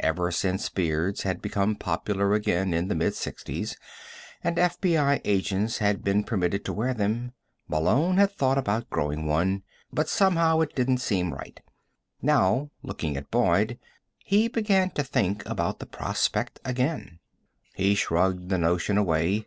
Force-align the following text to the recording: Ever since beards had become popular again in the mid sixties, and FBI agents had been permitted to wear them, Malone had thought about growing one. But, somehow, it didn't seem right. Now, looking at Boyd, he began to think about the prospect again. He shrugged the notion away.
Ever 0.00 0.30
since 0.30 0.68
beards 0.68 1.22
had 1.22 1.40
become 1.40 1.74
popular 1.74 2.34
again 2.34 2.74
in 2.74 2.88
the 2.88 2.94
mid 2.94 3.14
sixties, 3.14 3.78
and 4.44 4.58
FBI 4.58 5.22
agents 5.24 5.78
had 5.78 6.04
been 6.04 6.22
permitted 6.22 6.66
to 6.66 6.72
wear 6.74 6.92
them, 6.92 7.32
Malone 7.66 8.18
had 8.18 8.30
thought 8.30 8.58
about 8.58 8.90
growing 8.90 9.24
one. 9.24 9.62
But, 9.90 10.10
somehow, 10.10 10.60
it 10.60 10.74
didn't 10.74 10.98
seem 10.98 11.32
right. 11.32 11.58
Now, 12.20 12.68
looking 12.82 13.16
at 13.16 13.30
Boyd, 13.30 13.78
he 14.18 14.48
began 14.48 14.90
to 14.90 15.02
think 15.02 15.42
about 15.48 15.78
the 15.78 15.86
prospect 15.86 16.60
again. 16.62 17.18
He 17.74 17.94
shrugged 17.94 18.50
the 18.50 18.58
notion 18.58 18.98
away. 18.98 19.46